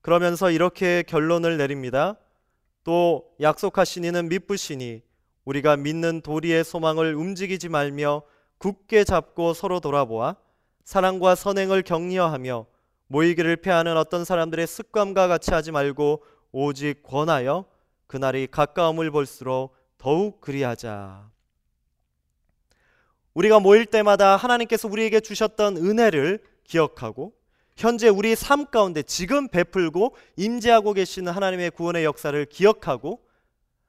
그러면서 0.00 0.50
이렇게 0.50 1.02
결론을 1.02 1.56
내립니다. 1.56 2.16
또 2.84 3.32
약속하신 3.40 4.04
이는 4.04 4.28
믿으시니 4.28 5.02
우리가 5.44 5.76
믿는 5.76 6.20
도리의 6.20 6.64
소망을 6.64 7.14
움직이지 7.14 7.68
말며 7.68 8.22
굳게 8.58 9.04
잡고 9.04 9.54
서로 9.54 9.80
돌아보아 9.80 10.36
사랑과 10.84 11.34
선행을 11.34 11.82
격려하며 11.82 12.66
모이기를 13.12 13.56
패하는 13.56 13.98
어떤 13.98 14.24
사람들의 14.24 14.66
습관과 14.66 15.28
같이 15.28 15.52
하지 15.52 15.70
말고 15.70 16.24
오직 16.50 17.02
권하여 17.02 17.66
그날이 18.06 18.46
가까움을 18.50 19.10
볼수록 19.10 19.76
더욱 19.98 20.40
그리하자. 20.40 21.30
우리가 23.34 23.60
모일 23.60 23.84
때마다 23.84 24.36
하나님께서 24.36 24.88
우리에게 24.88 25.20
주셨던 25.20 25.76
은혜를 25.76 26.42
기억하고 26.64 27.34
현재 27.76 28.08
우리 28.08 28.34
삶 28.34 28.64
가운데 28.66 29.02
지금 29.02 29.46
베풀고 29.48 30.16
임재하고 30.36 30.94
계시는 30.94 31.32
하나님의 31.32 31.72
구원의 31.72 32.04
역사를 32.04 32.42
기억하고 32.46 33.20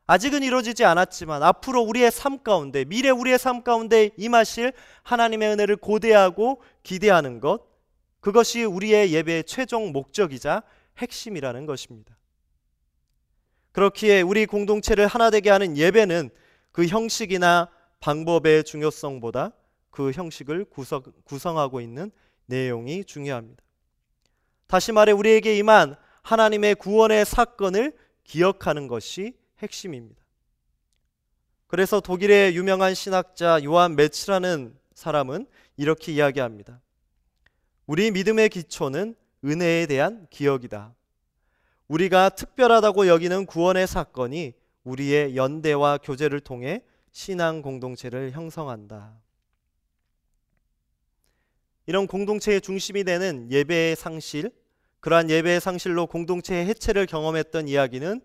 아직은 0.05 0.43
이루어지지 0.43 0.83
않았지만 0.83 1.43
앞으로 1.43 1.81
우리의 1.81 2.11
삶 2.11 2.43
가운데 2.43 2.83
미래 2.83 3.09
우리의 3.09 3.39
삶 3.39 3.63
가운데 3.63 4.09
임하실 4.17 4.73
하나님의 5.03 5.53
은혜를 5.53 5.77
고대하고 5.77 6.61
기대하는 6.83 7.39
것 7.39 7.72
그것이 8.23 8.63
우리의 8.63 9.11
예배의 9.11 9.43
최종 9.43 9.91
목적이자 9.91 10.63
핵심이라는 10.97 11.65
것입니다. 11.65 12.17
그렇기에 13.73 14.21
우리 14.21 14.45
공동체를 14.45 15.07
하나 15.07 15.29
되게 15.29 15.49
하는 15.49 15.75
예배는 15.75 16.29
그 16.71 16.85
형식이나 16.85 17.69
방법의 17.99 18.63
중요성보다 18.63 19.51
그 19.89 20.11
형식을 20.11 20.65
구성, 20.69 21.03
구성하고 21.25 21.81
있는 21.81 22.11
내용이 22.45 23.03
중요합니다. 23.03 23.61
다시 24.67 24.93
말해 24.93 25.11
우리에게 25.11 25.57
임한 25.57 25.97
하나님의 26.21 26.75
구원의 26.75 27.25
사건을 27.25 27.91
기억하는 28.23 28.87
것이 28.87 29.33
핵심입니다. 29.59 30.23
그래서 31.67 31.99
독일의 31.99 32.55
유명한 32.55 32.93
신학자 32.93 33.61
요한 33.65 33.97
메츠라는 33.97 34.77
사람은 34.93 35.45
이렇게 35.75 36.13
이야기합니다. 36.13 36.82
우리 37.85 38.11
믿음의 38.11 38.49
기초는 38.49 39.15
은혜에 39.43 39.87
대한 39.87 40.25
기억이다. 40.29 40.95
우리가 41.87 42.29
특별하다고 42.29 43.07
여기는 43.07 43.45
구원의 43.45 43.87
사건이 43.87 44.53
우리의 44.83 45.35
연대와 45.35 45.97
교제를 45.97 46.39
통해 46.39 46.81
신앙 47.11 47.61
공동체를 47.61 48.31
형성한다. 48.31 49.13
이런 51.85 52.07
공동체의 52.07 52.61
중심이 52.61 53.03
되는 53.03 53.51
예배의 53.51 53.97
상실, 53.97 54.51
그러한 55.01 55.29
예배의 55.29 55.59
상실로 55.59 56.07
공동체의 56.07 56.65
해체를 56.67 57.05
경험했던 57.05 57.67
이야기는 57.67 58.21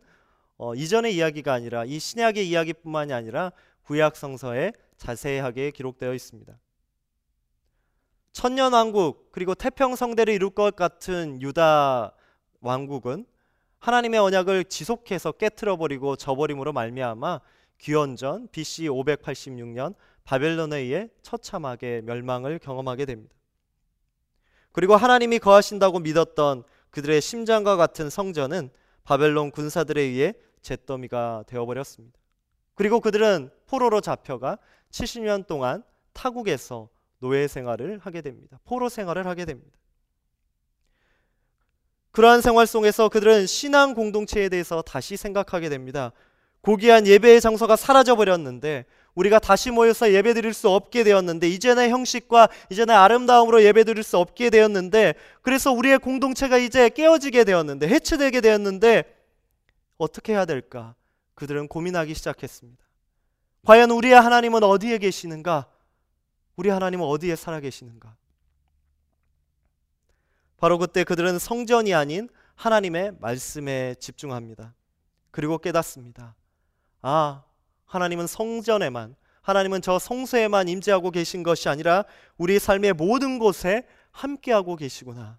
어, 0.58 0.74
이전의 0.76 1.16
이야기가 1.16 1.52
아니라 1.52 1.84
이 1.84 1.98
신약의 1.98 2.48
이야기뿐만이 2.48 3.12
아니라 3.12 3.50
구약 3.82 4.16
성서에 4.16 4.72
자세하게 4.96 5.72
기록되어 5.72 6.14
있습니다. 6.14 6.56
천년 8.32 8.72
왕국 8.72 9.32
그리고 9.32 9.54
태평 9.54 9.96
성대를 9.96 10.34
이룰 10.34 10.50
것 10.50 10.76
같은 10.76 11.40
유다 11.42 12.14
왕국은 12.60 13.26
하나님의 13.78 14.20
언약을 14.20 14.64
지속해서 14.64 15.32
깨뜨려 15.32 15.76
버리고 15.76 16.16
저버림으로 16.16 16.72
말미암아 16.72 17.40
귀원전 17.78 18.48
BC 18.48 18.88
586년 18.88 19.94
바벨론에 20.24 20.78
의해 20.78 21.08
처참하게 21.22 22.02
멸망을 22.04 22.58
경험하게 22.58 23.06
됩니다. 23.06 23.34
그리고 24.72 24.96
하나님이 24.96 25.38
거하신다고 25.38 26.00
믿었던 26.00 26.64
그들의 26.90 27.20
심장과 27.20 27.76
같은 27.76 28.10
성전은 28.10 28.70
바벨론 29.04 29.50
군사들에 29.50 30.00
의해 30.02 30.34
잿더미가 30.62 31.44
되어버렸습니다. 31.46 32.18
그리고 32.74 33.00
그들은 33.00 33.50
포로로 33.66 34.00
잡혀가 34.00 34.58
70년 34.90 35.46
동안 35.46 35.82
타국에서 36.12 36.88
노예 37.18 37.48
생활을 37.48 37.98
하게 37.98 38.20
됩니다. 38.22 38.59
포로 38.64 38.88
생활을 38.88 39.26
하게 39.26 39.44
됩니다. 39.44 39.76
그러한 42.11 42.40
생활 42.40 42.66
속에서 42.66 43.09
그들은 43.09 43.46
신앙 43.46 43.94
공동체에 43.94 44.48
대해서 44.48 44.83
다시 44.83 45.16
생각하게 45.16 45.68
됩니다. 45.68 46.12
고귀한 46.61 47.07
예배의 47.07 47.40
장소가 47.40 47.76
사라져 47.76 48.16
버렸는데 48.16 48.87
우리가 49.14 49.38
다시 49.38 49.70
모여서 49.70 50.12
예배 50.12 50.35
드릴 50.35 50.52
수 50.52 50.68
없게 50.68 51.04
되었는데 51.04 51.48
이전의 51.48 51.90
형식과 51.90 52.48
이전의 52.70 52.94
아름다움으로 52.94 53.62
예배 53.62 53.85
드릴 53.85 54.02
수 54.02 54.18
없게 54.18 54.50
되었는데 54.50 55.14
그래서 55.42 55.72
우리의 55.72 55.98
공동체가 55.98 56.59
이제 56.59 56.88
깨어지게 56.88 57.44
되었는데 57.44 57.88
해체되게 57.88 58.40
되었는데 58.40 59.04
어떻게 59.96 60.33
해야 60.33 60.44
될까? 60.44 60.94
그들은 61.35 61.68
고민하기 61.68 62.14
시작했습니다. 62.14 62.85
과연 63.64 63.90
우리의 63.90 64.14
하나님은 64.20 64.62
어디에 64.62 64.98
계시는가? 64.98 65.66
우리 66.58 66.70
하나님은 66.70 67.06
어디에 67.06 67.36
살아 67.36 67.60
계시는가? 67.60 68.16
바로 70.56 70.76
그때 70.76 71.04
그들은 71.04 71.38
성전이 71.38 71.94
아닌 71.94 72.28
하나님의 72.56 73.12
말씀에 73.20 73.94
집중합니다. 74.00 74.74
그리고 75.30 75.58
깨닫습니다. 75.58 76.34
아, 77.00 77.44
하나님은 77.86 78.26
성전에만, 78.26 79.14
하나님은 79.40 79.82
저 79.82 80.00
성소에만 80.00 80.68
임재하고 80.68 81.12
계신 81.12 81.44
것이 81.44 81.68
아니라 81.68 82.04
우리 82.36 82.58
삶의 82.58 82.94
모든 82.94 83.38
곳에 83.38 83.86
함께하고 84.10 84.74
계시구나. 84.74 85.38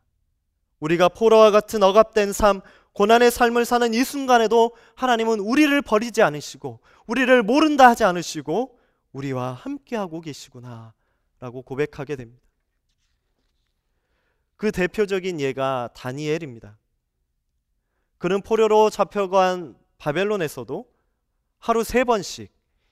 우리가 0.79 1.09
포로와 1.09 1.51
같은 1.51 1.83
억압된 1.83 2.31
삶, 2.31 2.61
고난의 2.93 3.29
삶을 3.29 3.65
사는 3.65 3.93
이 3.93 4.05
순간에도 4.05 4.73
하나님은 4.95 5.41
우리를 5.41 5.81
버리지 5.81 6.21
않으시고 6.21 6.79
우리를 7.07 7.43
모른다 7.43 7.89
하지 7.89 8.05
않으시고 8.05 8.79
우리와 9.11 9.51
함께하고 9.51 10.21
계시구나 10.21 10.93
라고 11.39 11.61
고백하게 11.61 12.15
됩니다. 12.15 12.43
그 14.55 14.71
대표적인 14.71 15.39
예가 15.39 15.89
다니엘입니다. 15.95 16.77
그는 18.17 18.41
포로로 18.41 18.89
잡혀간 18.89 19.77
바벨론에서도 19.97 20.85
하루 21.59 21.83
세 21.83 22.03
번씩 22.03 22.51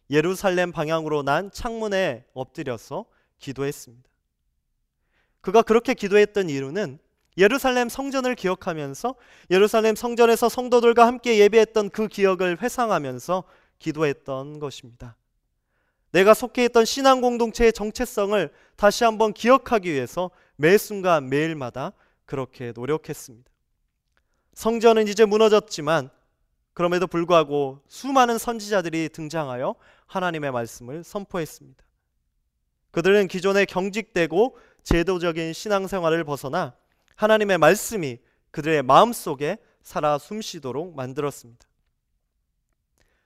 예루살렘 0.10 0.72
방향으로 0.72 1.24
난 1.24 1.52
창문에 1.52 2.26
엎드려서 2.34 3.06
기도했습니다. 3.40 4.10
그가 5.42 5.62
그렇게 5.62 5.94
기도했던 5.94 6.50
이유는 6.50 7.00
예루살렘 7.38 7.90
성전을 7.90 8.36
기억하면서 8.36 9.16
예루살렘 9.52 9.96
성전에서 9.96 10.50
성도들과 10.50 11.06
함께 11.06 11.38
예배했던 11.40 11.90
그 11.92 12.08
기억을 12.08 12.62
회상하면서 12.62 13.44
기도했던 13.80 14.60
것입니다. 14.60 15.16
내가 16.12 16.34
속해 16.34 16.66
있던 16.66 16.86
신앙 16.86 17.22
공동체의 17.22 17.74
정체성을 17.74 18.50
다시 18.76 19.04
한번 19.04 19.34
기억하기 19.34 19.92
위해서 19.92 20.32
매 20.56 20.78
순간 20.78 21.30
매일마다 21.30 21.94
그렇게 22.26 22.72
노력했습니다. 22.74 23.50
성전은 24.54 25.08
이제 25.08 25.26
무너졌지만 25.26 26.10
그럼에도 26.74 27.08
불구하고 27.08 27.82
수많은 27.88 28.38
선지자들이 28.38 29.10
등장하여 29.10 29.76
하나님의 30.06 30.52
말씀을 30.52 31.04
선포했습니다. 31.04 31.84
그들은 32.92 33.28
기존의 33.28 33.66
경직되고 33.66 34.58
제도적인 34.84 35.54
신앙생활을 35.54 36.24
벗어나 36.24 36.76
하나님의 37.16 37.58
말씀이 37.58 38.20
그들의 38.52 38.84
마음속에 38.84 39.58
살아 39.82 40.18
숨쉬도록 40.18 40.96
만들었습니다. 40.96 41.68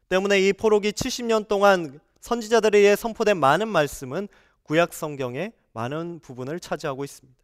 때문에 0.09 0.41
이 0.41 0.53
포로기 0.53 0.91
70년 0.91 1.47
동안 1.47 1.99
선지자들에 2.21 2.77
의해 2.79 2.95
선포된 2.95 3.37
많은 3.37 3.67
말씀은 3.67 4.27
구약 4.63 4.93
성경의 4.93 5.51
많은 5.73 6.19
부분을 6.21 6.59
차지하고 6.59 7.03
있습니다. 7.03 7.39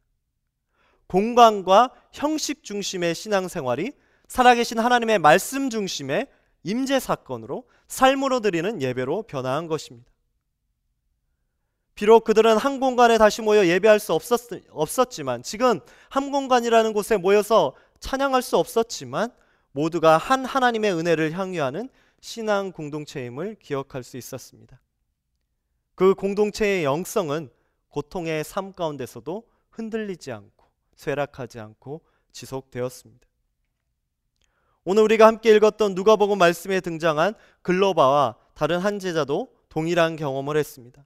공간과 1.08 1.92
형식 2.12 2.64
중심의 2.64 3.16
신앙생활이 3.16 3.94
살아계신 4.28 4.80
하나님의 4.80 5.20
말씀 5.20 5.70
중심의 5.70 6.28
임재 6.64 7.00
사건으로 7.00 7.64
삶으로 7.88 8.42
드리는 8.42 8.82
예배로 8.82 9.24
변화한 9.24 9.68
것입니다. 9.68 10.12
비록 11.96 12.26
그들은 12.26 12.58
한 12.58 12.80
공간에 12.80 13.18
다시 13.18 13.42
모여 13.42 13.66
예배할 13.66 14.00
수 14.00 14.14
없었, 14.14 14.42
없었지만 14.70 15.42
지금 15.42 15.80
한 16.10 16.30
공간이라는 16.30 16.94
곳에 16.94 17.18
모여서 17.18 17.74
찬양할 18.00 18.44
수 18.44 18.58
없었지만 18.58 19.32
모두가 19.72 20.18
한 20.18 20.46
하나님의 20.46 20.94
은혜를 20.94 21.32
향유하는 21.32 21.90
신앙 22.20 22.72
공동체임을 22.72 23.58
기억할 23.62 24.04
수 24.04 24.18
있었습니다. 24.18 24.80
그 25.96 26.14
공동체의 26.14 26.84
영성은 26.84 27.50
고통의 27.90 28.44
삶 28.44 28.74
가운데서도 28.74 29.48
흔들리지 29.72 30.32
않고 30.32 30.66
쇠락하지 30.96 31.60
않고 31.60 32.02
지속되었습니다. 32.32 33.28
오늘 34.84 35.04
우리가 35.04 35.28
함께 35.28 35.56
읽었던 35.56 35.96
누가복음 35.96 36.38
말씀에 36.38 36.80
등장한 36.80 37.34
글로바와 37.62 38.36
다른 38.54 38.80
한 38.80 39.00
제자도 39.00 39.52
동일한 39.70 40.16
경험을 40.16 40.56
했습니다. 40.58 41.06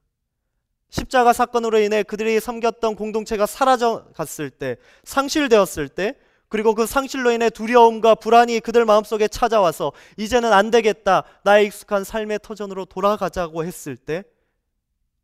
십자가 0.89 1.33
사건으로 1.33 1.79
인해 1.79 2.03
그들이 2.03 2.39
섬겼던 2.39 2.95
공동체가 2.95 3.45
사라져 3.45 4.05
갔을 4.13 4.49
때, 4.49 4.75
상실되었을 5.03 5.87
때, 5.87 6.17
그리고 6.51 6.75
그 6.75 6.85
상실로 6.85 7.31
인해 7.31 7.49
두려움과 7.49 8.15
불안이 8.15 8.59
그들 8.59 8.83
마음속에 8.83 9.29
찾아와서 9.29 9.93
이제는 10.17 10.51
안 10.51 10.69
되겠다. 10.69 11.23
나의 11.45 11.67
익숙한 11.67 12.03
삶의 12.03 12.39
터전으로 12.43 12.83
돌아가자고 12.83 13.63
했을 13.63 13.95
때 13.95 14.25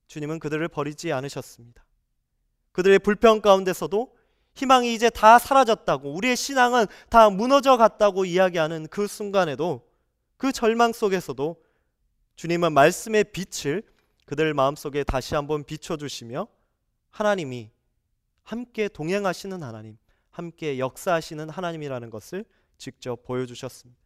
주님은 0.07 0.39
그들을 0.39 0.65
버리지 0.69 1.11
않으셨습니다. 1.11 1.83
그들의 2.71 2.99
불평 2.99 3.41
가운데서도 3.41 4.15
희망이 4.55 4.93
이제 4.93 5.09
다 5.09 5.37
사라졌다고 5.37 6.13
우리의 6.13 6.37
신앙은 6.37 6.85
다 7.09 7.29
무너져 7.29 7.75
갔다고 7.75 8.23
이야기하는 8.23 8.87
그 8.89 9.05
순간에도 9.05 9.85
그 10.37 10.53
절망 10.53 10.93
속에서도 10.93 11.61
주님은 12.37 12.71
말씀의 12.71 13.25
빛을 13.33 13.83
그들 14.25 14.53
마음속에 14.53 15.03
다시 15.03 15.35
한번 15.35 15.65
비춰 15.65 15.97
주시며 15.97 16.47
하나님이 17.09 17.69
함께 18.43 18.87
동행하시는 18.87 19.61
하나님 19.61 19.97
함께 20.37 20.77
역사하시는 20.77 21.49
하나님이라는 21.49 22.11
것을 22.11 22.45
직접 22.77 23.23
보여주셨습니다. 23.23 23.99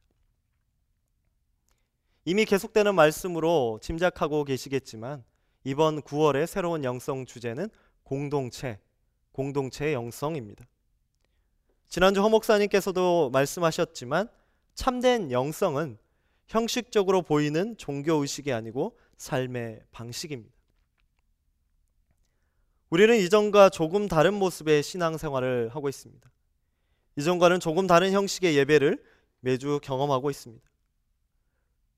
이미 2.23 2.45
계속되는 2.45 2.95
말씀으로 2.95 3.79
짐작하고 3.81 4.45
계시겠지만 4.45 5.25
이번 5.65 6.01
9월의 6.01 6.47
새로운 6.47 6.85
영성 6.85 7.25
주제는 7.25 7.67
공동체, 8.03 8.79
공동체의 9.33 9.93
영성입니다. 9.93 10.65
지난주 11.89 12.21
허 12.21 12.29
목사님께서도 12.29 13.31
말씀하셨지만 13.31 14.29
참된 14.73 15.31
영성은 15.31 15.97
형식적으로 16.47 17.23
보이는 17.23 17.75
종교 17.77 18.13
의식이 18.15 18.53
아니고 18.53 18.97
삶의 19.17 19.81
방식입니다. 19.91 20.60
우리는 22.91 23.17
이전과 23.17 23.69
조금 23.69 24.09
다른 24.09 24.33
모습의 24.33 24.83
신앙생활을 24.83 25.69
하고 25.73 25.87
있습니다. 25.87 26.29
이전과는 27.15 27.61
조금 27.61 27.87
다른 27.87 28.11
형식의 28.11 28.57
예배를 28.57 29.01
매주 29.39 29.79
경험하고 29.81 30.29
있습니다. 30.29 30.69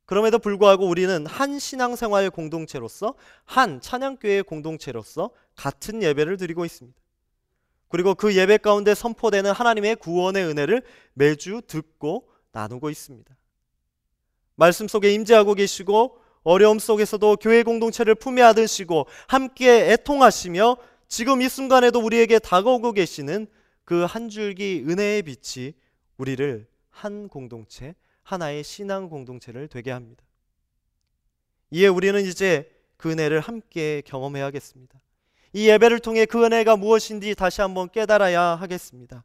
그럼에도 0.05 0.37
불구하고 0.37 0.87
우리는 0.87 1.25
한 1.25 1.57
신앙생활 1.57 2.29
공동체로서 2.29 3.15
한 3.43 3.81
찬양교회 3.81 4.43
공동체로서 4.43 5.31
같은 5.55 6.03
예배를 6.03 6.37
드리고 6.37 6.63
있습니다. 6.63 6.95
그리고 7.89 8.13
그 8.13 8.35
예배 8.35 8.59
가운데 8.59 8.93
선포되는 8.93 9.51
하나님의 9.51 9.95
구원의 9.95 10.45
은혜를 10.45 10.83
매주 11.15 11.63
듣고 11.65 12.29
나누고 12.51 12.91
있습니다. 12.91 13.35
말씀 14.55 14.87
속에 14.87 15.11
임재하고 15.11 15.55
계시고 15.55 16.19
어려움 16.43 16.79
속에서도 16.79 17.37
교회 17.37 17.63
공동체를 17.63 18.15
품에 18.15 18.41
안으시고 18.41 19.07
함께 19.27 19.91
애통하시며 19.91 20.77
지금 21.07 21.41
이 21.41 21.49
순간에도 21.49 21.99
우리에게 21.99 22.39
다가오고 22.39 22.93
계시는 22.93 23.47
그 23.85 24.05
한 24.05 24.29
줄기 24.29 24.83
은혜의 24.87 25.23
빛이 25.23 25.73
우리를 26.17 26.67
한 26.89 27.27
공동체, 27.27 27.95
하나의 28.23 28.63
신앙 28.63 29.09
공동체를 29.09 29.67
되게 29.67 29.91
합니다. 29.91 30.23
이에 31.71 31.87
우리는 31.87 32.23
이제 32.25 32.71
그 32.97 33.11
은혜를 33.11 33.39
함께 33.41 34.01
경험해야겠습니다. 34.05 34.99
이 35.53 35.67
예배를 35.69 35.99
통해 35.99 36.25
그 36.25 36.43
은혜가 36.43 36.77
무엇인지 36.77 37.35
다시 37.35 37.61
한번 37.61 37.89
깨달아야 37.89 38.41
하겠습니다. 38.41 39.23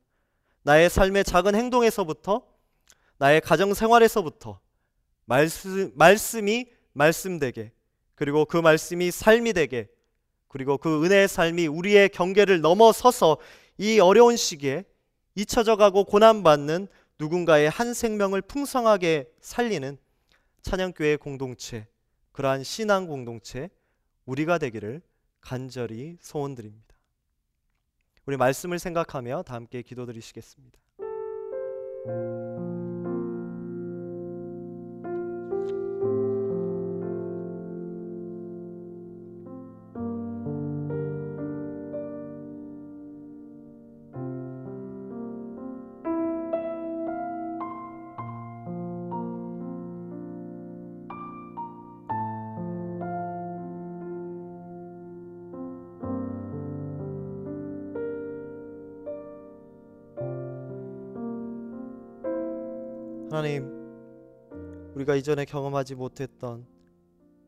나의 0.63 0.91
삶의 0.91 1.25
작은 1.25 1.55
행동에서부터 1.55 2.43
나의 3.19 3.41
가정 3.41 3.75
생활에서부터 3.75 4.61
말씀, 5.25 5.93
말씀이 5.95 6.67
말씀 6.99 7.39
되게 7.39 7.71
그리고 8.17 8.45
그 8.45 8.57
말씀이 8.57 9.13
삶이 9.13 9.53
되게 9.53 9.89
그리고 10.49 10.77
그 10.77 11.05
은혜의 11.05 11.29
삶이 11.29 11.69
우리의 11.69 12.09
경계를 12.09 12.61
넘어서서 12.61 13.39
이 13.79 14.01
어려운 14.01 14.37
시기에 14.37 14.85
잊혀져 15.37 15.77
가고 15.77 16.05
고난 16.05 16.43
받는 16.43 16.89
누군가의 17.21 17.71
한 17.71 17.95
생명을 17.95 18.43
풍성하게 18.43 19.31
살리는 19.41 19.97
찬양교회 20.63 21.17
공동체, 21.17 21.87
그러한 22.33 22.65
신앙 22.65 23.07
공동체 23.07 23.71
우리가 24.27 24.59
되기를 24.59 25.01
간절히 25.41 26.17
소원드립니다. 26.21 26.97
우리 28.27 28.37
말씀을 28.37 28.81
생각하며 28.81 29.45
다 29.45 29.55
함께 29.55 29.83
기도드리시겠습니다. 29.83 30.79
하나님, 63.31 63.69
우리가 64.95 65.15
이전에 65.15 65.45
경험하지 65.45 65.97
못했던 65.97 66.67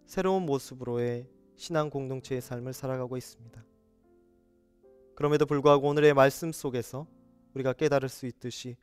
새로운 0.05 0.45
모습으로의 0.45 1.27
신앙 1.57 1.88
공동체의 1.88 2.43
삶을 2.43 2.75
살아가고 2.75 3.16
있습니다. 3.16 3.64
그럼에도 5.14 5.47
불구하고 5.47 5.88
오늘의 5.88 6.12
말씀 6.12 6.53
속에서 6.53 7.07
우리가 7.55 7.73
깨달을 7.73 8.11
수 8.11 8.27
있듯이 8.27 8.77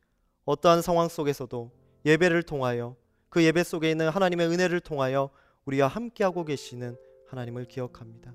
어떠한 0.46 0.82
상황 0.82 1.08
속에서도 1.08 1.70
예배를 2.04 2.42
통하여 2.42 2.96
그 3.30 3.44
예배 3.44 3.64
속에 3.64 3.92
있는 3.92 4.10
하나님의 4.10 4.48
은혜를 4.48 4.80
통하여 4.80 5.30
우리와 5.66 5.88
함께하고 5.88 6.46
계시는 6.46 6.98
하나님을 7.28 7.66
기억합니다. 7.66 8.34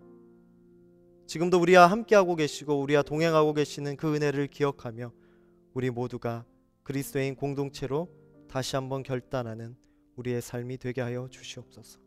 지금도 1.27 1.59
우리와 1.59 1.89
함께하고 1.89 2.37
계시고 2.37 2.81
우리와 2.81 3.03
동행하고 3.03 3.55
계시는 3.55 3.97
그 3.97 4.15
은혜를 4.15 4.47
기억하며 4.47 5.13
우리 5.75 5.91
모두가 5.91 6.45
그리스도인 6.85 7.35
공동체로 7.35 8.22
다시 8.53 8.77
한번 8.77 9.03
결단하는 9.03 9.75
우리의 10.17 10.43
삶이 10.43 10.77
되게 10.77 11.01
하여 11.01 11.27
주시옵소서. 11.27 11.99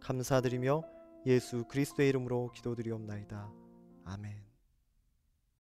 감사드리며 0.00 0.82
예수 1.26 1.62
그리스도의 1.68 2.08
이름으로 2.08 2.50
기도드리옵나이다. 2.50 3.52
아멘. 4.04 4.45